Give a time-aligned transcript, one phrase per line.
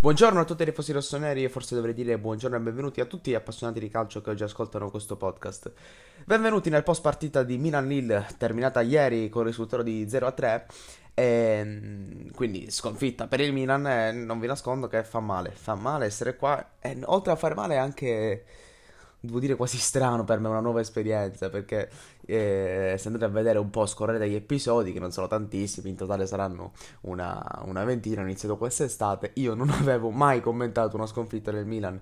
[0.00, 3.32] Buongiorno a tutti i tifosi rossoneri e forse dovrei dire buongiorno e benvenuti a tutti
[3.32, 5.70] gli appassionati di calcio che oggi ascoltano questo podcast.
[6.24, 10.62] Benvenuti nel post partita di Milan-Lille terminata ieri con il risultato di 0-3
[11.12, 16.06] e quindi sconfitta per il Milan e non vi nascondo che fa male, fa male
[16.06, 18.44] essere qua e oltre a fare male anche
[19.20, 21.90] devo dire quasi strano per me, una nuova esperienza, perché
[22.30, 25.96] eh, se andate a vedere un po', scorrere degli episodi, che non sono tantissimi, in
[25.96, 26.72] totale saranno
[27.02, 32.00] una, una ventina, ho iniziato quest'estate, io non avevo mai commentato una sconfitta del Milan.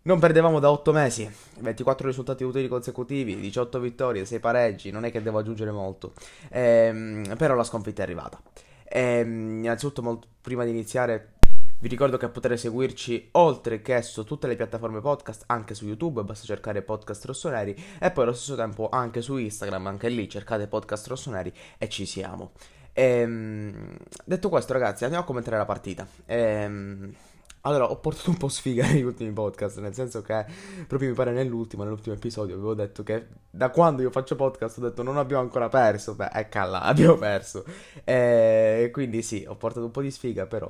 [0.00, 1.30] Non perdevamo da 8 mesi,
[1.60, 6.14] 24 risultati utili consecutivi, 18 vittorie, 6 pareggi, non è che devo aggiungere molto,
[6.50, 8.40] ehm, però la sconfitta è arrivata.
[8.84, 11.37] Ehm, innanzitutto, molto, prima di iniziare,
[11.80, 16.24] vi ricordo che potete seguirci oltre che su tutte le piattaforme podcast, anche su YouTube,
[16.24, 20.66] basta cercare podcast rossoneri e poi allo stesso tempo anche su Instagram, anche lì cercate
[20.66, 22.50] podcast rossoneri e ci siamo.
[22.92, 26.04] Ehm, detto questo ragazzi, andiamo a commentare la partita.
[26.26, 27.14] Ehm,
[27.60, 30.46] allora, ho portato un po' sfiga negli ultimi podcast, nel senso che
[30.88, 34.80] proprio mi pare nell'ultimo, nell'ultimo episodio avevo detto che da quando io faccio podcast ho
[34.80, 37.64] detto non abbiamo ancora perso, beh, ecco là, abbiamo perso.
[38.02, 40.68] E quindi sì, ho portato un po' di sfiga, però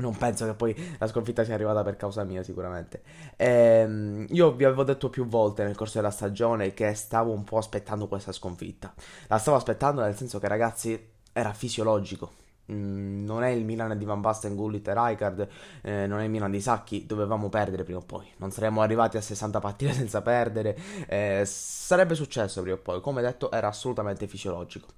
[0.00, 3.02] non penso che poi la sconfitta sia arrivata per causa mia, sicuramente.
[3.36, 7.58] Ehm, io vi avevo detto più volte nel corso della stagione che stavo un po'
[7.58, 8.92] aspettando questa sconfitta.
[9.28, 12.32] La stavo aspettando nel senso che, ragazzi, era fisiologico.
[12.72, 15.48] Mm, non è il Milan di Van Basten, Gullit e Rijkaard,
[15.82, 18.26] eh, non è il Milan di Sacchi, dovevamo perdere prima o poi.
[18.36, 20.76] Non saremmo arrivati a 60 partite senza perdere.
[21.08, 23.00] Eh, sarebbe successo prima o poi.
[23.00, 24.88] Come detto, era assolutamente fisiologico.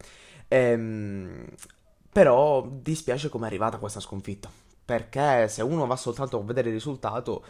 [0.48, 1.47] Ehm,
[2.12, 4.50] però dispiace come è arrivata questa sconfitta
[4.93, 7.43] perché se uno va soltanto a vedere il risultato,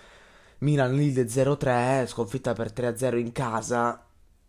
[0.59, 4.05] Milan Lille 0-3, sconfitta per 3-0 in casa,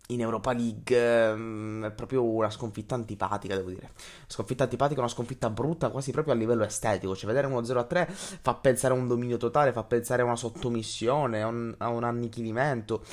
[0.08, 3.94] in Europa League mm, è proprio una sconfitta antipatica, devo dire.
[4.28, 7.16] Sconfitta antipatica, una sconfitta brutta quasi proprio a livello estetico.
[7.16, 11.42] Cioè, vedere uno 0-3 fa pensare a un dominio totale, fa pensare a una sottomissione,
[11.42, 13.04] a un, a un annichilimento.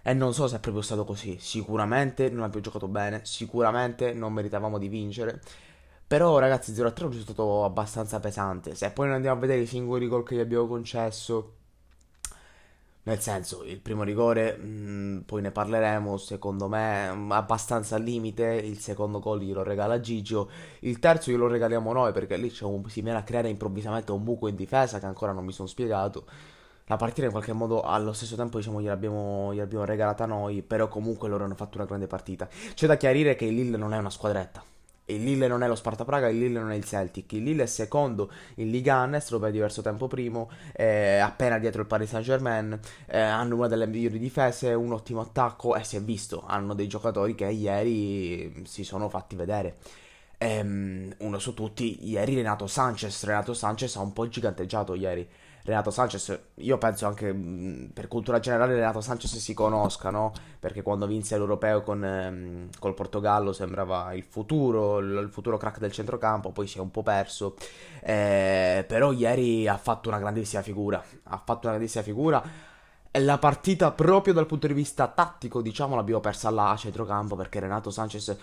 [0.00, 1.38] E non so se è proprio stato così.
[1.40, 5.40] Sicuramente non abbiamo giocato bene, sicuramente non meritavamo di vincere.
[6.06, 8.74] Però ragazzi 0-3 è un risultato abbastanza pesante.
[8.74, 11.54] Se poi noi andiamo a vedere i singoli gol che gli abbiamo concesso,
[13.06, 18.02] nel senso, il primo rigore, mh, mm, poi ne parleremo, secondo me mm, abbastanza al
[18.02, 20.50] limite, il secondo gol glielo regala Gigio,
[20.80, 24.48] il terzo glielo regaliamo noi perché lì un, si viene a creare improvvisamente un buco
[24.48, 26.24] in difesa che ancora non mi sono spiegato.
[26.86, 31.28] La partita in qualche modo allo stesso tempo diciamo gliel'abbiamo, gliel'abbiamo regalata noi, però comunque
[31.28, 32.48] loro hanno fatto una grande partita.
[32.74, 34.73] C'è da chiarire che il Lille non è una squadretta
[35.06, 37.32] il Lille non è lo Sparta Praga, il Lille non è il Celtic.
[37.32, 41.86] Il Lille è secondo in Liga Annes, per diverso tempo primo, eh, appena dietro il
[41.86, 42.78] Paris Saint Germain.
[43.06, 46.44] Eh, hanno una delle migliori difese, un ottimo attacco e si è visto.
[46.46, 49.76] Hanno dei giocatori che ieri si sono fatti vedere.
[50.38, 53.24] Ehm, uno su tutti, ieri Renato Sanchez.
[53.24, 55.28] Renato Sanchez ha un po' giganteggiato ieri.
[55.64, 60.32] Renato Sanchez, io penso anche mh, per cultura generale Renato Sanchez si conosca, no?
[60.60, 65.78] Perché quando vinse l'Europeo con, ehm, col Portogallo sembrava il futuro, il, il, futuro crack
[65.78, 67.54] del centrocampo, poi si è un po' perso.
[68.02, 72.42] Eh, però ieri ha fatto una grandissima figura, ha fatto una grandissima figura.
[73.12, 77.60] La partita proprio dal punto di vista tattico, diciamo, l'abbiamo persa là a centrocampo perché
[77.60, 78.36] Renato Sanchez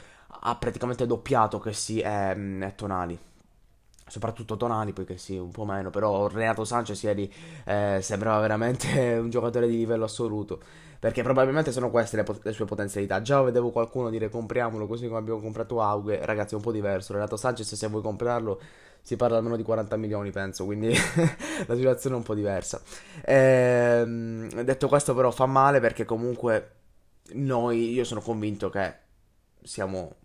[0.44, 3.30] ha praticamente doppiato che si è, è Tonali
[4.12, 7.32] soprattutto Tonali, poi che sì, un po' meno, però Renato Sanchez ieri
[7.64, 10.60] eh, sembrava veramente un giocatore di livello assoluto,
[11.00, 13.22] perché probabilmente sono queste le, le, sue potenzialità.
[13.22, 17.14] Già vedevo qualcuno dire compriamolo così come abbiamo comprato Auge, ragazzi è un po' diverso,
[17.14, 18.60] Renato Sanchez se vuoi comprarlo
[19.04, 20.90] si parla almeno di 40 milioni penso, quindi
[21.66, 22.82] la situazione è un po' diversa.
[23.24, 26.72] Ehm, detto questo però fa male perché comunque
[27.34, 28.94] noi, io sono convinto che
[29.64, 30.16] siamo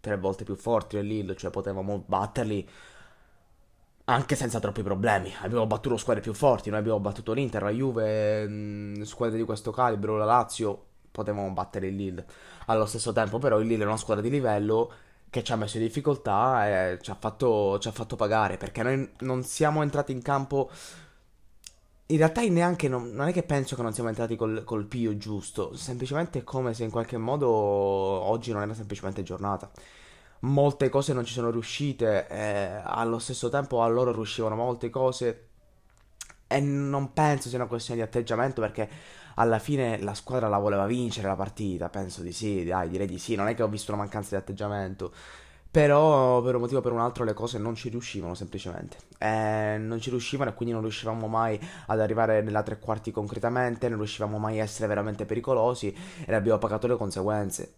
[0.00, 2.68] tre volte più forti del Lille, cioè potevamo batterli
[4.10, 5.32] anche senza troppi problemi.
[5.42, 9.70] Abbiamo battuto squadre più forti, noi abbiamo battuto l'Inter, la Juve, mm, squadre di questo
[9.70, 12.26] calibro, la Lazio, potevamo battere il Lille.
[12.66, 14.92] Allo stesso tempo però il Lille è una squadra di livello
[15.30, 18.82] che ci ha messo in difficoltà e ci ha fatto, ci ha fatto pagare, perché
[18.82, 20.70] noi non siamo entrati in campo...
[22.06, 25.16] In realtà neanche, non, non è che penso che non siamo entrati col, col pio
[25.16, 29.70] giusto, semplicemente è come se in qualche modo oggi non era semplicemente giornata
[30.40, 35.48] molte cose non ci sono riuscite, eh, allo stesso tempo a loro riuscivano molte cose
[36.46, 38.88] e non penso sia una questione di atteggiamento perché
[39.34, 43.18] alla fine la squadra la voleva vincere la partita, penso di sì, dai, direi di
[43.18, 45.12] sì, non è che ho visto una mancanza di atteggiamento.
[45.70, 48.96] Però per un motivo o per un altro le cose non ci riuscivano semplicemente.
[49.18, 53.88] Eh, non ci riuscivano e quindi non riuscivamo mai ad arrivare nella tre quarti concretamente,
[53.88, 55.94] non riuscivamo mai a essere veramente pericolosi
[56.26, 57.74] e abbiamo pagato le conseguenze.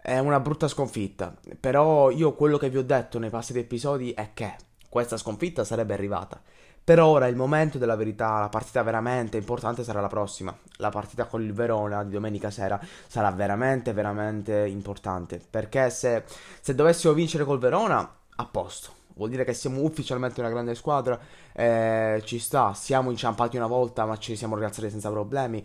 [0.00, 4.30] È una brutta sconfitta, però io quello che vi ho detto nei passati episodi è
[4.32, 4.54] che
[4.88, 6.40] questa sconfitta sarebbe arrivata.
[6.88, 10.56] Per ora il momento della verità, la partita veramente importante sarà la prossima.
[10.76, 15.38] La partita con il Verona di domenica sera sarà veramente, veramente importante.
[15.50, 16.24] Perché se,
[16.62, 18.92] se dovessimo vincere col Verona, a posto.
[19.16, 21.20] Vuol dire che siamo ufficialmente una grande squadra.
[21.52, 25.62] Eh, ci sta, siamo inciampati una volta, ma ci siamo rialzati senza problemi.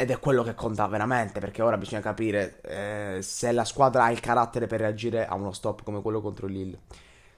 [0.00, 4.12] Ed è quello che conta veramente, perché ora bisogna capire eh, se la squadra ha
[4.12, 6.80] il carattere per reagire a uno stop come quello contro il Lille.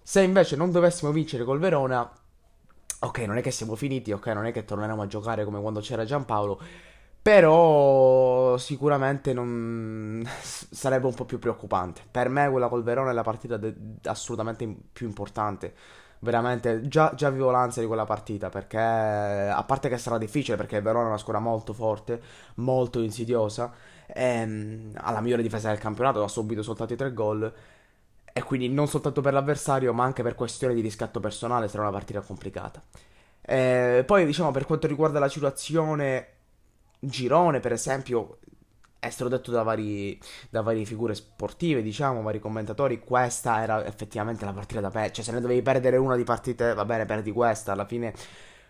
[0.02, 2.06] Se invece non dovessimo vincere col Verona,
[2.98, 5.80] ok, non è che siamo finiti, ok, non è che torneremo a giocare come quando
[5.80, 6.60] c'era Giampaolo,
[7.22, 10.22] però sicuramente non...
[10.42, 12.02] sarebbe un po' più preoccupante.
[12.10, 13.74] Per me quella col Verona è la partita de-
[14.04, 15.74] assolutamente più importante.
[16.22, 20.76] Veramente, già, già vivo l'ansia di quella partita perché, a parte che sarà difficile perché
[20.76, 22.20] il Verona è una squadra molto forte,
[22.56, 23.72] molto insidiosa,
[24.06, 27.50] e, ehm, ha la migliore difesa del campionato, ha subito soltanto i tre gol
[28.32, 31.92] e quindi non soltanto per l'avversario, ma anche per questione di riscatto personale sarà una
[31.92, 32.82] partita complicata.
[33.40, 36.28] E poi, diciamo, per quanto riguarda la situazione
[37.00, 38.38] girone, per esempio,
[39.00, 40.20] è stato detto da, vari,
[40.50, 45.14] da varie figure sportive, diciamo, vari commentatori, questa era effettivamente la partita da perdere.
[45.14, 47.72] Cioè, se ne dovevi perdere una di partite, va bene, perdi questa.
[47.72, 48.12] Alla fine,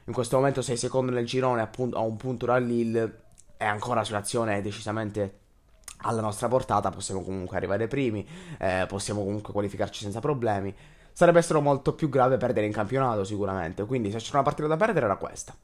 [0.04, 3.22] in questo momento sei secondo nel girone, appunto, a un punto da Lille,
[3.56, 5.38] e ancora la situazione è decisamente
[6.02, 8.26] alla nostra portata, possiamo comunque arrivare primi,
[8.58, 10.74] eh, possiamo comunque qualificarci senza problemi.
[11.12, 14.76] Sarebbe stato molto più grave perdere in campionato sicuramente, quindi se c'era una partita da
[14.76, 15.54] perdere era questa.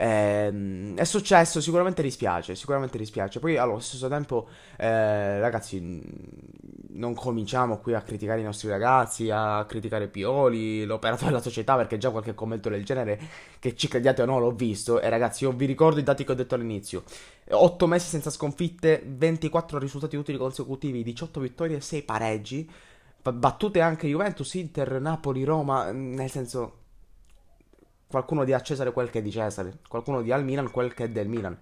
[0.00, 3.40] Eh, è successo, sicuramente dispiace, sicuramente dispiace.
[3.40, 4.46] Poi allo stesso tempo,
[4.76, 6.00] eh, ragazzi,
[6.90, 11.98] non cominciamo qui a criticare i nostri ragazzi, a criticare Pioli, l'operatore della società, perché
[11.98, 13.20] già qualche commento del genere,
[13.58, 15.00] che ci crediate o no, l'ho visto.
[15.00, 17.02] E ragazzi, io vi ricordo i dati che ho detto all'inizio.
[17.50, 22.70] 8 mesi senza sconfitte, 24 risultati utili consecutivi, 18 vittorie e 6 pareggi.
[23.20, 26.86] Battute anche Juventus, Inter, Napoli, Roma, nel senso
[28.08, 31.04] qualcuno dia a Cesare quel che è di Cesare, qualcuno dia al Milan quel che
[31.04, 31.56] è del Milan.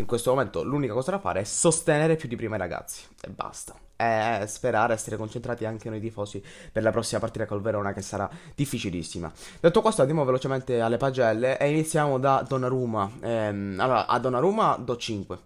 [0.00, 3.30] In questo momento l'unica cosa da fare è sostenere più di prima i ragazzi e
[3.30, 3.74] basta.
[3.96, 8.30] E sperare, essere concentrati anche noi tifosi per la prossima partita col Verona che sarà
[8.54, 9.30] difficilissima.
[9.58, 13.10] Detto questo andiamo velocemente alle pagelle e iniziamo da Donnarumma.
[13.20, 15.38] Ehm, allora, a Donnarumma do 5.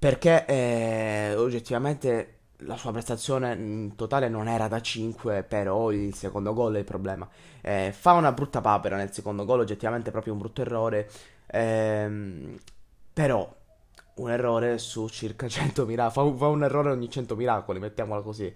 [0.00, 6.54] Perché eh, oggettivamente la sua prestazione in totale non era da 5, però il secondo
[6.54, 7.28] gol è il problema.
[7.60, 11.10] Eh, fa una brutta papera nel secondo gol, oggettivamente proprio un brutto errore.
[11.46, 12.58] Ehm,
[13.12, 13.52] però
[14.16, 16.30] un errore su circa 100 miracoli.
[16.30, 18.52] Fa, fa, un errore ogni 100 miracoli, mettiamola così.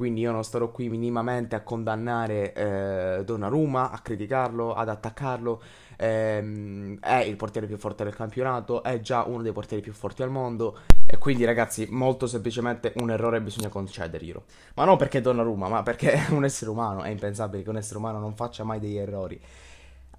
[0.00, 5.60] Quindi io non starò qui minimamente a condannare eh, Donnarumma, a criticarlo, ad attaccarlo
[5.98, 10.22] ehm, è il portiere più forte del campionato, è già uno dei portieri più forti
[10.22, 14.44] al mondo e quindi ragazzi molto semplicemente un errore bisogna concederglielo.
[14.76, 17.98] Ma non perché Donnarumma, ma perché è un essere umano, è impensabile che un essere
[17.98, 19.38] umano non faccia mai degli errori.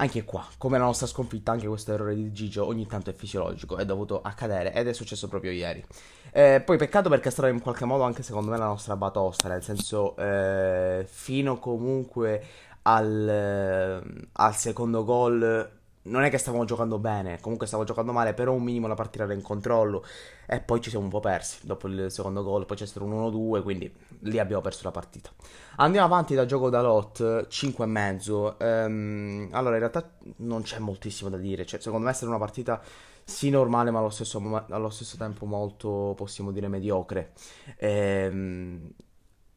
[0.01, 3.77] Anche qua, come la nostra sconfitta, anche questo errore di Gigio ogni tanto è fisiologico,
[3.77, 5.85] è dovuto accadere ed è successo proprio ieri.
[6.31, 9.47] Eh, poi peccato perché è stata in qualche modo anche secondo me la nostra batosta,
[9.47, 12.43] nel senso eh, fino comunque
[12.81, 15.71] al, eh, al secondo gol
[16.03, 19.25] non è che stavamo giocando bene, comunque stavo giocando male, però un minimo la partita
[19.25, 20.03] era in controllo
[20.47, 23.13] e poi ci siamo un po' persi dopo il secondo gol, poi c'è stato un
[23.31, 25.29] 1-2, quindi lì abbiamo perso la partita.
[25.77, 28.59] Andiamo avanti da gioco da lot, 5 e mezzo.
[28.59, 32.81] Ehm, allora, in realtà non c'è moltissimo da dire, cioè, secondo me è una partita
[33.23, 37.33] sì normale, ma allo stesso, allo stesso tempo molto, possiamo dire, mediocre.
[37.77, 38.91] Ehm,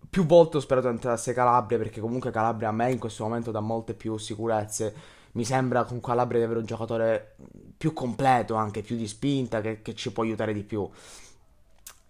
[0.09, 3.61] più volte ho sperato entrasse Calabria perché comunque Calabria a me in questo momento dà
[3.61, 4.95] molte più sicurezze.
[5.33, 7.35] Mi sembra con Calabria di avere un giocatore
[7.77, 10.89] più completo, anche più di spinta, che, che ci può aiutare di più.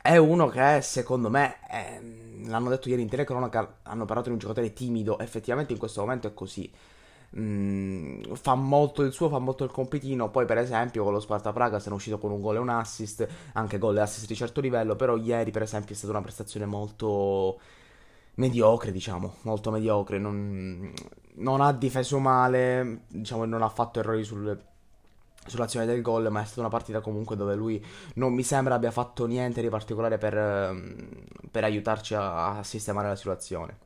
[0.03, 1.99] È uno che secondo me, è,
[2.47, 6.27] l'hanno detto ieri in telecronaca, hanno parlato di un giocatore timido, effettivamente in questo momento
[6.27, 6.71] è così.
[7.37, 10.31] Mm, fa molto il suo, fa molto il compitino.
[10.31, 13.27] Poi, per esempio, con lo Sparta Praga sono uscito con un gol e un assist,
[13.55, 14.95] anche gol e assist di certo livello.
[14.97, 17.59] Però, ieri, per esempio, è stata una prestazione molto
[18.37, 20.19] mediocre, diciamo, molto mediocre.
[20.19, 20.93] Non,
[21.37, 24.57] non ha difeso male, diciamo, non ha fatto errori sul,
[25.47, 27.85] sull'azione del gol, ma è stata una partita comunque dove lui
[28.15, 30.77] non mi sembra abbia fatto niente di particolare per,
[31.51, 33.79] per aiutarci a, a, sistemare la situazione.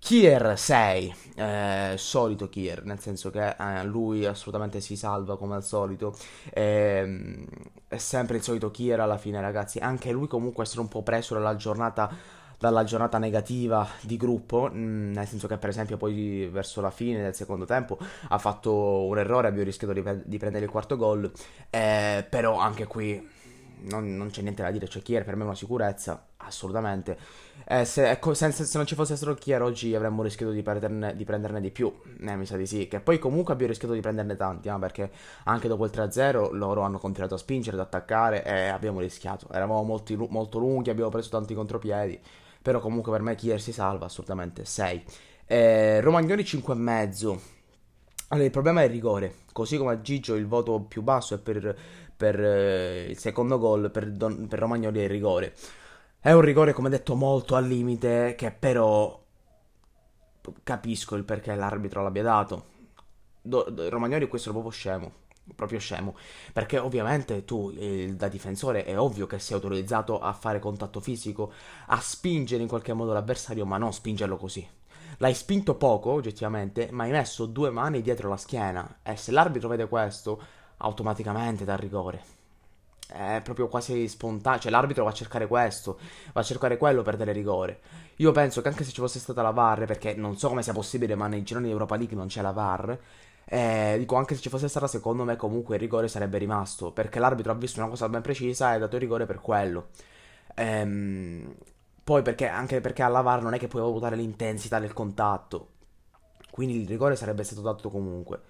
[0.00, 5.64] Kier 6, eh, solito Kier, nel senso che eh, lui assolutamente si salva come al
[5.64, 6.16] solito.
[6.52, 7.44] Eh,
[7.88, 9.78] è sempre il solito Kier alla fine, ragazzi.
[9.80, 14.70] Anche lui comunque è stato un po' preso dalla giornata dalla giornata negativa di gruppo,
[14.72, 17.98] mm, nel senso che per esempio poi verso la fine del secondo tempo
[18.28, 21.30] ha fatto un errore, abbiamo rischiato di, di prendere il quarto gol,
[21.70, 23.36] eh, però anche qui
[23.82, 27.16] non, non c'è niente da dire, cioè Kier per me è una sicurezza, assolutamente.
[27.64, 31.14] Eh, se, ecco, se, se, non ci fosse stato Kier oggi avremmo rischiato di, perderne,
[31.14, 34.00] di prenderne di più, eh, mi sa di sì, che poi comunque abbiamo rischiato di
[34.00, 35.10] prenderne tanti, eh, perché
[35.44, 39.82] anche dopo il 3-0 loro hanno continuato a spingere, ad attaccare e abbiamo rischiato, eravamo
[39.82, 42.18] molti, molto lunghi, abbiamo preso tanti contropiedi,
[42.62, 45.04] però comunque per me Kier si salva assolutamente, 6.
[45.46, 47.38] Eh, Romagnoli 5,5.
[48.28, 49.34] Allora, il problema è il rigore.
[49.52, 51.76] Così come a Gigio il voto più basso è per,
[52.14, 55.54] per eh, il secondo gol, per, Don, per Romagnoli è il rigore.
[56.20, 59.24] È un rigore, come detto, molto al limite, che però
[60.62, 62.64] capisco il perché l'arbitro l'abbia dato.
[63.40, 65.12] Do, do, Romagnoli questo è proprio scemo,
[65.54, 66.16] proprio scemo,
[66.52, 71.52] perché ovviamente tu eh, da difensore è ovvio che sei autorizzato a fare contatto fisico,
[71.86, 74.66] a spingere in qualche modo l'avversario, ma non spingerlo così.
[75.18, 78.98] L'hai spinto poco, oggettivamente, ma hai messo due mani dietro la schiena.
[79.02, 80.40] E se l'arbitro vede questo,
[80.76, 82.36] automaticamente dà rigore.
[83.08, 84.60] È proprio quasi spontaneo.
[84.60, 85.98] Cioè, l'arbitro va a cercare questo,
[86.32, 87.80] va a cercare quello per dare rigore.
[88.16, 90.72] Io penso che anche se ci fosse stata la VAR, perché non so come sia
[90.72, 92.98] possibile, ma nei gironi di Europa League non c'è la VAR.
[93.50, 96.92] Eh, dico, anche se ci fosse stata, secondo me comunque il rigore sarebbe rimasto.
[96.92, 99.88] Perché l'arbitro ha visto una cosa ben precisa e ha dato il rigore per quello.
[100.54, 101.54] Ehm,
[102.04, 105.68] poi perché, anche perché alla VAR non è che puoi valutare l'intensità del contatto.
[106.50, 108.40] Quindi il rigore sarebbe stato dato comunque.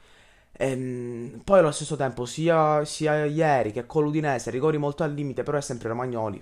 [0.52, 5.42] Ehm, poi allo stesso tempo, sia, sia ieri che con l'Udinese, rigori molto al limite,
[5.42, 6.40] però è sempre Romagnoli.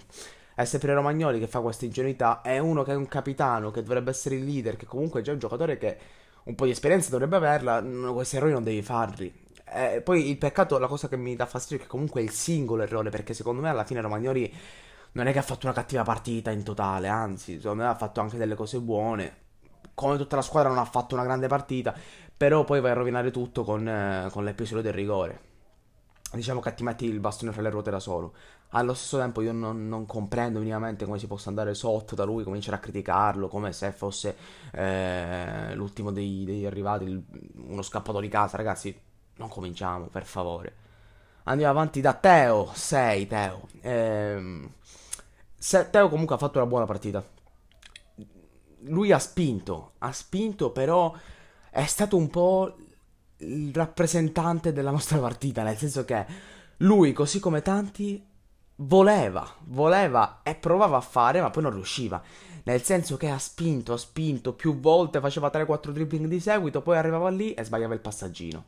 [0.55, 2.41] È sempre Romagnoli che fa questa ingenuità.
[2.41, 5.33] È uno che è un capitano, che dovrebbe essere il leader, che comunque è già
[5.33, 5.99] un giocatore che
[6.47, 7.83] un po' di esperienza dovrebbe averla.
[8.13, 9.33] Questi errori non devi farli.
[9.69, 12.31] Eh, poi il peccato, la cosa che mi dà fastidio è che comunque è il
[12.31, 14.53] singolo errore, perché secondo me alla fine Romagnoli
[15.13, 18.21] non è che ha fatto una cattiva partita in totale, anzi, secondo me ha fatto
[18.21, 19.45] anche delle cose buone.
[19.95, 21.95] Come tutta la squadra non ha fatto una grande partita,
[22.37, 25.41] però poi vai a rovinare tutto con, eh, con l'episodio del rigore.
[26.33, 28.35] Diciamo che ti metti il bastone fra le ruote da solo.
[28.71, 32.43] Allo stesso tempo io non, non comprendo minimamente come si possa andare sotto da lui,
[32.43, 34.37] cominciare a criticarlo come se fosse
[34.73, 37.23] eh, l'ultimo dei, degli arrivati, il,
[37.67, 38.57] uno scappato di casa.
[38.57, 38.95] Ragazzi,
[39.37, 40.75] non cominciamo, per favore.
[41.45, 43.69] Andiamo avanti da Teo, 6 Teo.
[43.83, 44.69] Ehm,
[45.57, 47.25] se, Teo comunque ha fatto una buona partita.
[48.81, 51.15] Lui ha spinto, ha spinto, però
[51.71, 52.77] è stato un po'
[53.39, 56.27] il rappresentante della nostra partita, nel senso che
[56.79, 58.25] lui, così come tanti,
[58.77, 62.23] voleva, voleva e provava a fare, ma poi non riusciva.
[62.65, 66.97] Nel senso che ha spinto, ha spinto più volte, faceva 3-4 dribbling di seguito, poi
[66.97, 68.65] arrivava lì e sbagliava il passaggino.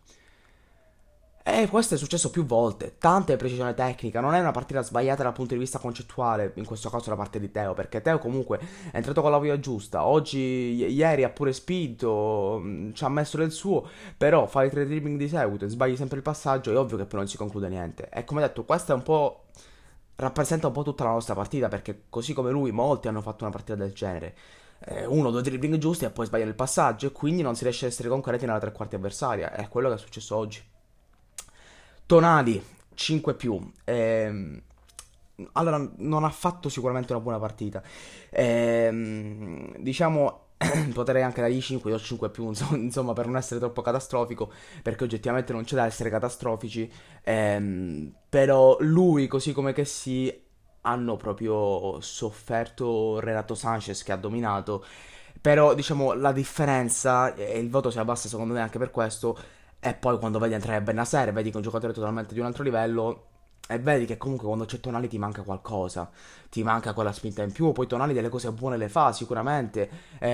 [1.50, 5.32] E questo è successo più volte, tante precisione tecnica, non è una partita sbagliata dal
[5.32, 8.58] punto di vista concettuale, in questo caso da parte di Teo, perché Teo comunque
[8.92, 13.38] è entrato con la via giusta, oggi, ieri ha pure spinto, mm, ci ha messo
[13.38, 16.98] del suo, però fai tre dribbling di seguito e sbagli sempre il passaggio, è ovvio
[16.98, 18.10] che poi non si conclude niente.
[18.10, 19.46] E come detto, questa è un po'...
[20.16, 23.52] rappresenta un po' tutta la nostra partita, perché così come lui, molti hanno fatto una
[23.52, 24.36] partita del genere.
[24.80, 27.64] Eh, uno o due dribbling giusti e poi sbaglia il passaggio e quindi non si
[27.64, 30.62] riesce a essere concorrenti nella tre quarti avversaria, è quello che è successo oggi.
[32.08, 33.70] Tonali 5 più.
[33.84, 34.62] Ehm,
[35.52, 37.82] allora, non ha fatto sicuramente una buona partita.
[38.30, 40.46] Ehm, diciamo,
[40.94, 44.50] potrei anche dargli 5, io 5 più, insomma, per non essere troppo catastrofico,
[44.82, 46.90] perché oggettivamente non c'è da essere catastrofici.
[47.24, 50.34] Ehm, però lui, così come che si,
[50.82, 54.82] hanno proprio sofferto Renato Sanchez che ha dominato.
[55.42, 59.38] Però, diciamo, la differenza, e il voto si abbassa secondo me anche per questo,
[59.80, 62.62] e poi quando vedi entrare Benasser, vedi che è un giocatore totalmente di un altro
[62.62, 63.26] livello.
[63.70, 66.10] E vedi che comunque quando c'è Tonali ti manca qualcosa,
[66.48, 69.90] ti manca quella spinta in più, poi Tonali delle cose buone le fa sicuramente.
[70.18, 70.30] Eh,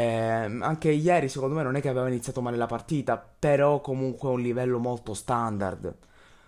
[0.61, 4.41] anche ieri secondo me non è che aveva iniziato male la partita, però comunque un
[4.41, 5.97] livello molto standard.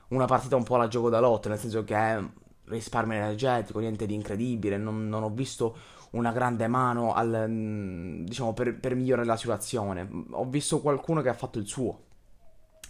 [0.09, 2.25] Una partita un po' alla gioco da lotta, nel senso che
[2.67, 5.76] risparmio energetico, niente di incredibile, non, non ho visto
[6.11, 10.09] una grande mano al, diciamo, per, per migliorare la situazione.
[10.31, 12.05] Ho visto qualcuno che ha fatto il suo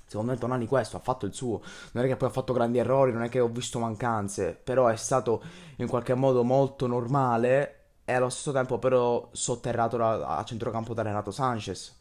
[0.07, 1.61] Secondo me Tonali questo ha fatto il suo,
[1.93, 4.87] non è che poi ha fatto grandi errori, non è che ho visto mancanze, però
[4.87, 5.43] è stato
[5.77, 7.73] in qualche modo molto normale
[8.05, 11.99] e allo stesso tempo però sotterrato a, a centrocampo da Renato Sanchez.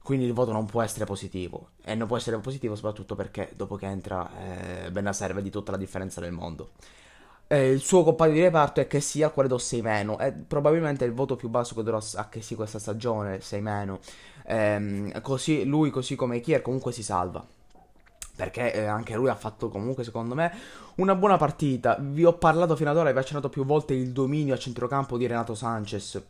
[0.00, 3.74] Quindi il voto non può essere positivo e non può essere positivo soprattutto perché dopo
[3.76, 6.70] che entra eh, Benasser vedi tutta la differenza del mondo.
[7.50, 10.18] Eh, il suo compagno di reparto è che sia al quale do 6 meno.
[10.18, 14.00] È probabilmente il voto più basso che darò a che sì questa stagione, 6 meno.
[14.46, 17.44] Ehm, così, lui, così come Kier, comunque si salva.
[18.36, 20.52] Perché eh, anche lui ha fatto comunque, secondo me,
[20.96, 21.96] una buona partita.
[21.98, 25.16] Vi ho parlato fino ad ora, vi ho accennato più volte il dominio a centrocampo
[25.16, 26.22] di Renato Sanchez.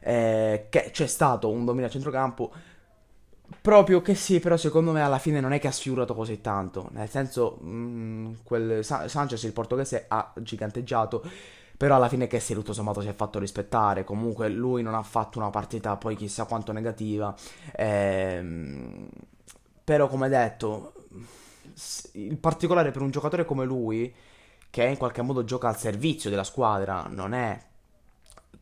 [0.00, 2.52] Eh, che c'è stato un dominio a centrocampo
[3.60, 6.88] Proprio che sì, però secondo me alla fine non è che ha sfigurato così tanto.
[6.92, 11.22] Nel senso, mh, mm, quel Sa- Sanchez, il portoghese, ha giganteggiato.
[11.76, 14.04] Però alla fine che si tutto sommato si è fatto rispettare.
[14.04, 17.34] Comunque lui non ha fatto una partita poi chissà quanto negativa.
[17.76, 19.08] Ehm,
[19.82, 20.94] però come detto,
[22.12, 24.14] il particolare per un giocatore come lui,
[24.70, 27.58] che in qualche modo gioca al servizio della squadra, non è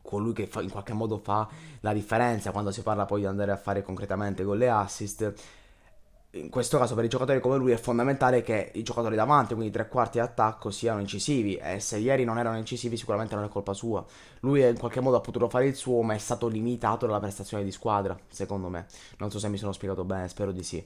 [0.03, 1.47] colui che fa, in qualche modo fa
[1.79, 5.33] la differenza quando si parla poi di andare a fare concretamente con le assist.
[6.35, 9.71] In questo caso per i giocatori come lui è fondamentale che i giocatori davanti, quindi
[9.71, 13.73] tre quarti d'attacco, siano incisivi e se ieri non erano incisivi sicuramente non è colpa
[13.73, 14.03] sua.
[14.39, 17.63] Lui in qualche modo ha potuto fare il suo ma è stato limitato dalla prestazione
[17.63, 18.87] di squadra, secondo me.
[19.17, 20.83] Non so se mi sono spiegato bene, spero di sì.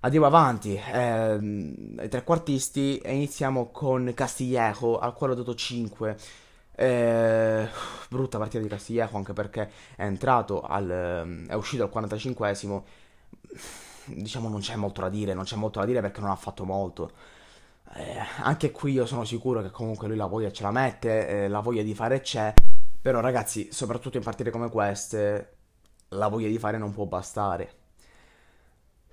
[0.00, 6.16] Andiamo avanti, ehm, trequartisti e iniziamo con Castillejo al quale ho dato 5.
[6.76, 7.68] Eh,
[8.08, 12.82] brutta partita di Castillejo anche perché è entrato al, ehm, è uscito al 45esimo.
[14.06, 16.64] Diciamo non c'è molto da dire, non c'è molto da dire perché non ha fatto
[16.64, 17.12] molto.
[17.96, 21.48] Eh, anche qui io sono sicuro che comunque lui la voglia ce la mette, eh,
[21.48, 22.52] la voglia di fare c'è.
[23.00, 25.56] Però ragazzi, soprattutto in partite come queste,
[26.08, 27.82] la voglia di fare non può bastare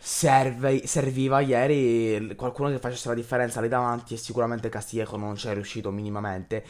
[0.03, 5.47] serve, serviva ieri qualcuno che facesse la differenza lì davanti e sicuramente Castillejo non ci
[5.47, 6.63] è riuscito minimamente.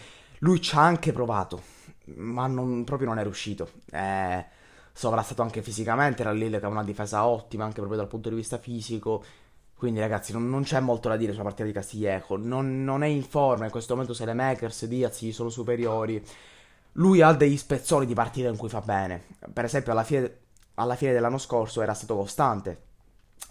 [0.44, 1.62] Lui ci ha anche provato,
[2.16, 3.70] ma non, proprio non è riuscito.
[3.90, 4.44] È
[4.92, 8.36] sovrastato anche fisicamente, era Lille che ha una difesa ottima anche proprio dal punto di
[8.36, 9.24] vista fisico.
[9.76, 13.08] Quindi ragazzi non, non c'è molto da dire sulla partita di Castillejo, non, non, è
[13.08, 16.24] in forma, in questo momento se le Makers, Diaz gli sono superiori.
[16.94, 19.24] Lui ha degli spezzoni di partite in cui fa bene.
[19.54, 20.38] Per esempio alla fine,
[20.76, 22.82] alla fine dell'anno scorso era stato costante,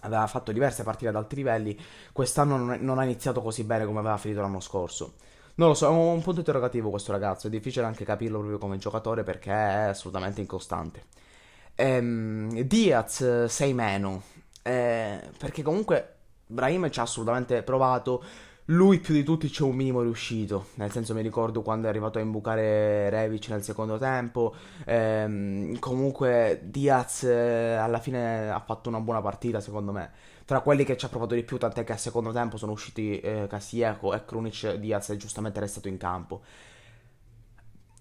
[0.00, 1.78] aveva fatto diverse partite ad alti livelli,
[2.12, 5.14] quest'anno non, non ha iniziato così bene come aveva finito l'anno scorso.
[5.57, 8.78] Non lo so, è un punto interrogativo questo ragazzo, è difficile anche capirlo proprio come
[8.78, 11.04] giocatore perché è assolutamente incostante.
[11.75, 14.23] Ehm, Diaz 6 meno,
[14.62, 16.14] eh, perché comunque
[16.47, 18.23] Brahim ci ha assolutamente provato,
[18.66, 22.19] lui più di tutti c'è un minimo riuscito, nel senso mi ricordo quando è arrivato
[22.19, 24.54] a imbucare Revic nel secondo tempo,
[24.87, 30.11] ehm, comunque Diaz eh, alla fine ha fatto una buona partita secondo me,
[30.50, 33.21] tra quelli che ci ha provato di più tant'è che al secondo tempo sono usciti
[33.21, 36.43] eh, Castillejo e Krunic, Diaz è giustamente restato in campo.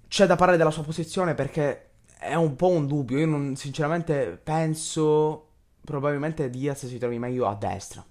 [0.08, 4.40] C'è da parlare della sua posizione perché è un po' un dubbio, io non, sinceramente
[4.44, 5.50] penso
[5.86, 8.04] probabilmente Diaz si trovi meglio a destra,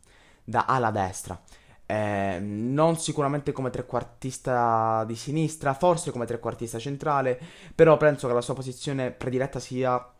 [0.45, 1.43] da ala destra.
[1.85, 7.41] Eh, non sicuramente come trequartista di sinistra, forse come trequartista centrale,
[7.75, 10.13] però penso che la sua posizione prediletta sia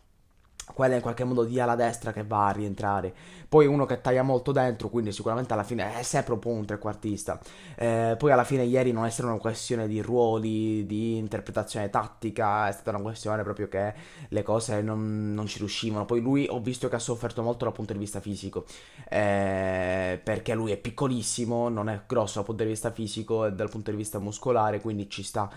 [0.73, 3.13] quella in qualche modo di ala destra che va a rientrare.
[3.49, 6.65] Poi uno che taglia molto dentro, quindi sicuramente alla fine è sempre un po' un
[6.65, 7.39] trequartista.
[7.75, 12.67] Eh, poi alla fine ieri non è stata una questione di ruoli, di interpretazione tattica,
[12.67, 13.93] è stata una questione proprio che
[14.27, 16.05] le cose non, non ci riuscivano.
[16.05, 18.65] Poi lui ho visto che ha sofferto molto dal punto di vista fisico,
[19.09, 23.69] eh, perché lui è piccolissimo, non è grosso dal punto di vista fisico e dal
[23.69, 25.49] punto di vista muscolare, quindi ci sta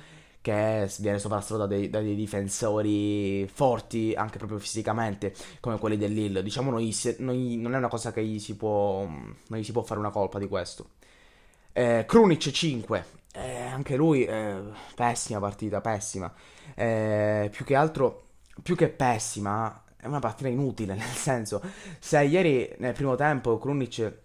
[0.43, 6.95] che viene sovrastato da dei, difensori forti anche proprio fisicamente come quelli dell'Hill diciamo noi,
[7.19, 10.11] noi, non è una cosa che gli si può non gli si può fare una
[10.11, 10.91] colpa di questo.
[11.73, 14.61] Eh, Krunic 5 eh, anche lui eh,
[14.95, 16.31] pessima partita pessima.
[16.75, 18.25] Eh, più che altro
[18.63, 21.63] più che pessima è una partita inutile nel senso
[22.01, 24.21] se ieri nel primo tempo Krunic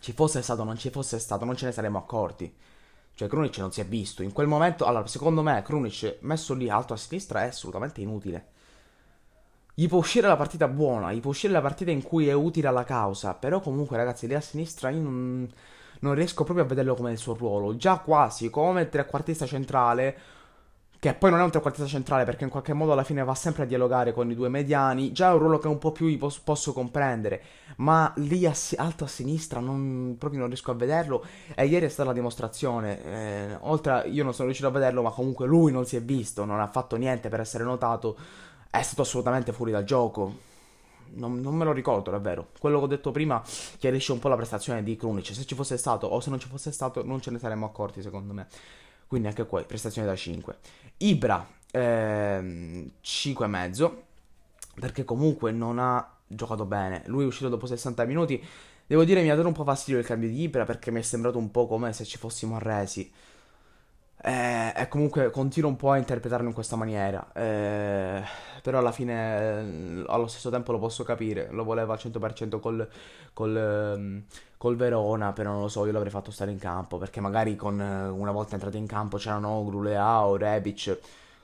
[0.00, 2.52] ci fosse stato o non ci fosse stato non ce ne saremmo accorti
[3.14, 4.22] cioè Krunic non si è visto.
[4.22, 8.46] In quel momento, allora, secondo me Krunic messo lì alto a sinistra è assolutamente inutile.
[9.74, 12.68] Gli può uscire la partita buona, gli può uscire la partita in cui è utile
[12.68, 15.50] alla causa, però comunque ragazzi lì a sinistra io non,
[16.00, 17.76] non riesco proprio a vederlo come il suo ruolo.
[17.76, 20.18] Già quasi come trequartista centrale
[21.02, 23.64] che poi non è un trequartista centrale perché in qualche modo alla fine va sempre
[23.64, 26.42] a dialogare con i due mediani, già è un ruolo che un po' più posso,
[26.44, 27.42] posso comprendere,
[27.78, 31.24] ma lì a, alto a sinistra non, proprio non riesco a vederlo
[31.56, 35.02] e ieri è stata la dimostrazione, eh, oltre a, io non sono riuscito a vederlo
[35.02, 38.16] ma comunque lui non si è visto, non ha fatto niente per essere notato,
[38.70, 40.50] è stato assolutamente fuori dal gioco.
[41.14, 42.50] Non, non, me lo ricordo davvero.
[42.60, 43.42] Quello che ho detto prima
[43.76, 45.34] chiarisce un po' la prestazione di Krunic.
[45.34, 48.00] Se ci fosse stato o se non ci fosse stato, non ce ne saremmo accorti,
[48.00, 48.46] secondo me.
[49.12, 50.56] Quindi anche qua prestazione da 5.
[50.96, 53.92] Ibra ehm, 5,5
[54.80, 57.02] perché comunque non ha giocato bene.
[57.08, 58.42] Lui è uscito dopo 60 minuti.
[58.86, 61.02] Devo dire mi ha dato un po' fastidio il cambio di Ibra perché mi è
[61.02, 63.12] sembrato un po' come se ci fossimo arresi.
[64.24, 67.26] Eh, e comunque continuo un po' a interpretarlo in questa maniera.
[67.32, 68.22] Eh,
[68.62, 71.48] però alla fine, eh, allo stesso tempo, lo posso capire.
[71.50, 72.88] Lo voleva al 100% col,
[73.32, 74.22] col, ehm,
[74.56, 75.32] col, Verona.
[75.32, 76.98] Però non lo so, io l'avrei fatto stare in campo.
[76.98, 80.98] Perché magari con, eh, una volta entrato in campo c'erano Ogru, Leao, Rebic.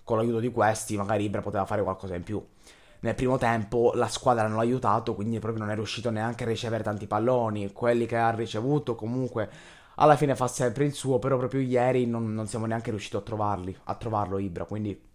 [0.05, 2.43] Con l'aiuto di questi, magari Ibra poteva fare qualcosa in più.
[3.01, 6.47] nel primo tempo la squadra non l'ha aiutato, quindi proprio non è riuscito neanche a
[6.49, 7.73] ricevere tanti palloni.
[7.73, 9.49] Quelli che ha ricevuto comunque
[10.01, 13.21] alla fine fa sempre il suo, però proprio ieri non, non siamo neanche riusciti a
[13.21, 15.07] trovarli, a trovarlo Ibra, quindi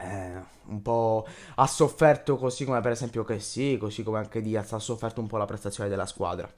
[0.00, 0.32] eh,
[0.66, 4.78] un po' ha sofferto così come per esempio che sì, così come anche Diaz ha
[4.78, 6.50] sofferto un po' la prestazione della squadra.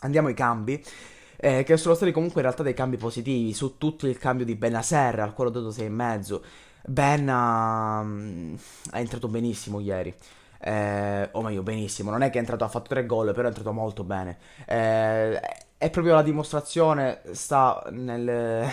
[0.00, 0.82] Andiamo ai cambi.
[1.44, 4.54] Eh, che sono stati comunque in realtà dei cambi positivi su tutto il cambio di
[4.54, 6.40] Benaser al quale ho dato 6,5
[6.86, 8.54] Ben ha, mm,
[8.92, 10.14] è entrato benissimo ieri
[10.60, 13.46] eh, o meglio benissimo non è che è entrato ha fatto 3 gol però è
[13.46, 15.40] entrato molto bene eh,
[15.82, 18.22] è proprio la dimostrazione sta nel,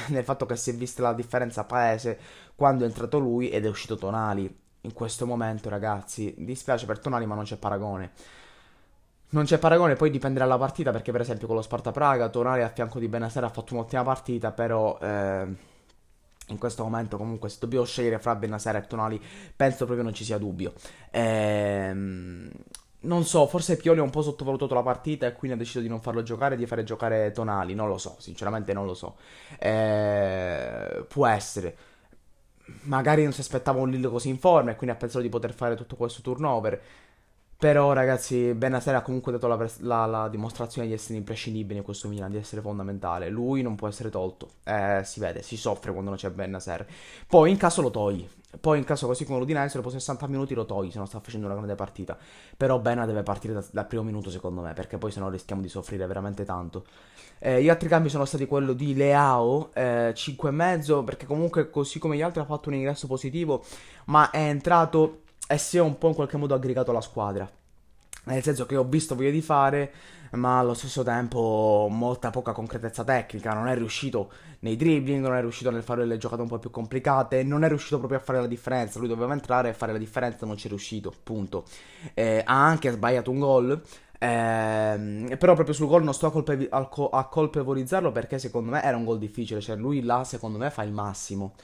[0.09, 2.19] nel, fatto che si è vista la differenza paese
[2.53, 4.57] quando è entrato lui ed è uscito Tonali.
[4.81, 8.11] In questo momento, ragazzi, dispiace per Tonali, ma non c'è paragone.
[9.29, 12.61] Non c'è paragone, poi dipenderà dalla partita, perché per esempio con lo Sparta Praga, Tonali
[12.61, 15.47] a fianco di Benasera ha fatto un'ottima partita, però eh,
[16.49, 19.19] in questo momento comunque se dobbiamo scegliere fra Benasera e Tonali,
[19.55, 20.73] penso proprio non ci sia dubbio.
[21.09, 22.51] Ehm
[23.01, 25.87] non so, forse Pioli ha un po' sottovalutato la partita e quindi ha deciso di
[25.87, 27.73] non farlo giocare e di fare giocare Tonali.
[27.73, 29.15] Non lo so, sinceramente non lo so.
[29.57, 31.77] Eh, può essere.
[32.83, 35.53] Magari non si aspettava un Lillo così in forma e quindi ha pensato di poter
[35.53, 36.81] fare tutto questo turnover.
[37.59, 42.07] Però, ragazzi, Benaser ha comunque dato la, la, la, dimostrazione di essere imprescindibile in questo
[42.07, 43.27] Milan, di essere fondamentale.
[43.27, 44.51] Lui non può essere tolto.
[44.63, 46.87] Eh, si vede, si soffre quando non c'è Benaser.
[47.27, 48.25] Poi in caso lo togli.
[48.61, 51.47] Poi in caso così come l'Udinese, dopo 60 minuti lo togli se non sta facendo
[51.47, 52.17] una grande partita.
[52.55, 55.61] Però Bena deve partire da, dal primo minuto secondo me, perché poi se no rischiamo
[55.61, 56.85] di soffrire veramente tanto.
[57.39, 62.15] Eh, gli altri cambi sono stati quello di Leao, eh, 5,5, perché comunque così come
[62.15, 63.65] gli altri ha fatto un ingresso positivo,
[64.05, 67.49] ma è entrato e si è un po' in qualche modo aggregato alla squadra.
[68.25, 69.91] Nel senso che ho visto voglia di fare,
[70.33, 73.53] ma allo stesso tempo molta poca concretezza tecnica.
[73.53, 76.69] Non è riuscito nei dribbling, non è riuscito nel fare le giocate un po' più
[76.69, 78.99] complicate, non è riuscito proprio a fare la differenza.
[78.99, 81.11] Lui doveva entrare e fare la differenza, non ci è riuscito.
[81.23, 81.63] Punto.
[82.13, 83.81] Eh, ha anche sbagliato un gol.
[84.19, 88.97] Eh, però proprio sul gol non sto a, colpe- a, colpevolizzarlo perché secondo me era
[88.97, 89.61] un gol difficile.
[89.61, 91.55] Cioè, lui là, secondo me, fa il massimo.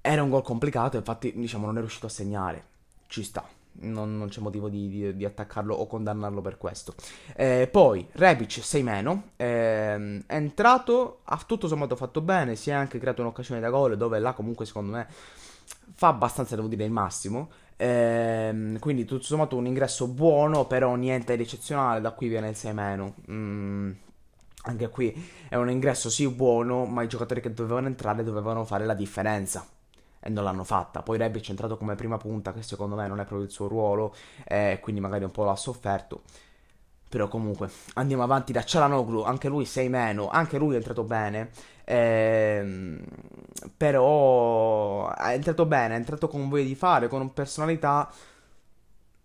[0.00, 2.76] Era un gol complicato, infatti, diciamo, non è riuscito a segnare.
[3.08, 3.44] Ci sta
[3.80, 6.94] non, non c'è motivo di, di, di, attaccarlo o condannarlo per questo.
[7.36, 12.72] Eh, poi Rebic 6 meno, eh, è entrato, ha tutto sommato fatto bene, si è
[12.72, 15.06] anche creato un'occasione da gol dove là comunque secondo me
[15.94, 17.50] fa abbastanza, devo dire, il massimo.
[17.76, 22.56] Eh, quindi tutto sommato un ingresso buono, però niente di eccezionale, da qui viene il
[22.56, 23.14] 6 meno.
[23.30, 23.92] Mm,
[24.64, 28.84] anche qui è un ingresso sì buono, ma i giocatori che dovevano entrare dovevano fare
[28.84, 29.64] la differenza
[30.20, 31.02] e non l'hanno fatta.
[31.02, 33.68] Poi Rebic è entrato come prima punta, che secondo me non è proprio il suo
[33.68, 36.22] ruolo, eh, quindi magari un po' l'ha sofferto.
[37.08, 41.50] Però comunque andiamo avanti da Cialanoglu, anche lui 6 meno, anche lui è entrato bene.
[41.84, 43.02] Ehm,
[43.76, 48.10] però è entrato bene, è entrato con voglia di fare, con personalità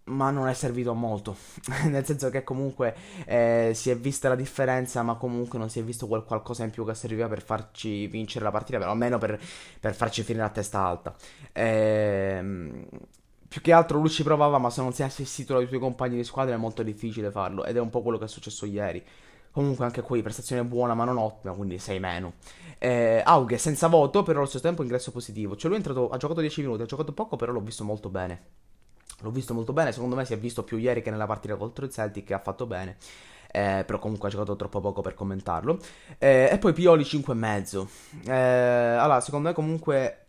[0.05, 1.35] ma non è servito a molto.
[1.87, 5.83] Nel senso che comunque eh, si è vista la differenza, ma comunque non si è
[5.83, 9.39] visto quel qualcosa in più che serviva per farci vincere la partita, però almeno per,
[9.79, 11.15] per farci finire a testa alta.
[11.53, 12.85] Ehm,
[13.47, 16.15] più che altro lui ci provava, ma se non si è assistito dai tuoi compagni
[16.15, 17.65] di squadra è molto difficile farlo.
[17.65, 19.03] Ed è un po' quello che è successo ieri.
[19.51, 22.33] Comunque anche qui prestazione buona ma non ottima, quindi 6 meno.
[22.79, 25.55] Eh, Aughe senza voto, però allo stesso tempo ingresso positivo.
[25.55, 28.09] Cioè lui è entrato, ha giocato 10 minuti, ha giocato poco, però l'ho visto molto
[28.09, 28.41] bene.
[29.23, 31.85] L'ho visto molto bene, secondo me si è visto più ieri che nella partita contro
[31.85, 32.97] il Celtic ha fatto bene.
[33.55, 35.79] Eh, però comunque ha giocato troppo poco per commentarlo.
[36.17, 37.87] Eh, e poi Pioli 5,5.
[38.27, 40.25] Eh, allora, secondo me comunque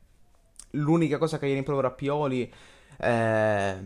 [0.71, 2.53] l'unica cosa che gli rimprovero a Pioli
[2.99, 3.77] eh,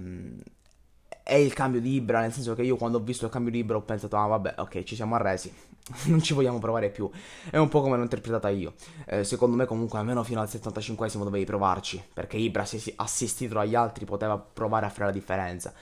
[1.29, 3.59] è il cambio di Ibra, nel senso che io quando ho visto il cambio di
[3.59, 5.53] Ibra ho pensato, ah vabbè, ok, ci siamo arresi,
[6.09, 7.11] non ci vogliamo provare più.
[7.51, 8.73] È un po' come l'ho interpretata io.
[9.05, 13.75] Eh, secondo me comunque almeno fino al 75esimo dovevi provarci, perché Ibra se assistito dagli
[13.75, 15.75] altri poteva provare a fare la differenza.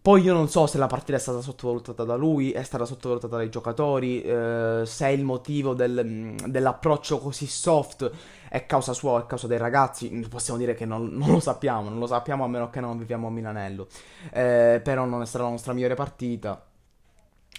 [0.00, 3.34] Poi io non so se la partita è stata sottovalutata da lui, è stata sottovalutata
[3.36, 8.08] dai giocatori, eh, se è il motivo del, dell'approccio così soft
[8.48, 11.98] è causa sua, è causa dei ragazzi, possiamo dire che non, non, lo sappiamo, non
[11.98, 13.88] lo sappiamo a meno che non viviamo a Milanello.
[14.30, 16.64] Eh, però non è stata la nostra migliore partita.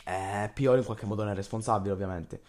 [0.03, 2.41] Eh, Pioli in qualche modo ne è responsabile, ovviamente.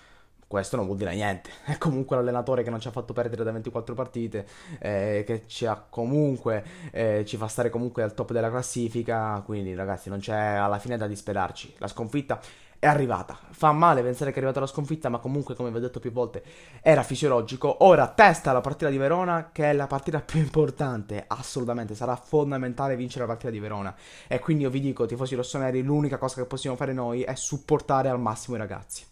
[0.51, 1.49] Questo non vuol dire niente.
[1.65, 4.45] È comunque l'allenatore che non ci ha fatto perdere da 24 partite,
[4.81, 9.41] eh, che ci ha comunque, eh, ci fa stare comunque al top della classifica.
[9.45, 11.75] Quindi, ragazzi, non c'è alla fine da disperarci.
[11.79, 12.41] La sconfitta
[12.81, 13.39] è arrivata.
[13.51, 16.11] Fa male pensare che è arrivata la sconfitta, ma comunque, come vi ho detto più
[16.11, 16.43] volte,
[16.81, 17.85] era fisiologico.
[17.85, 21.25] Ora testa la partita di Verona, che è la partita più importante.
[21.27, 23.95] Assolutamente, sarà fondamentale vincere la partita di Verona.
[24.27, 28.09] E quindi io vi dico, tifosi rossoneri, l'unica cosa che possiamo fare noi è supportare
[28.09, 29.05] al massimo i ragazzi.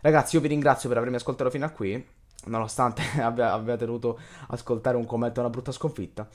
[0.00, 2.02] Ragazzi, io vi ringrazio per avermi ascoltato fino a qui,
[2.46, 6.26] nonostante abbia, abbia tenuto ascoltare un commento a una brutta sconfitta.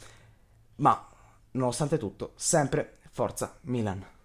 [0.75, 1.03] Ma
[1.51, 4.17] nonostante tutto, sempre forza Milan.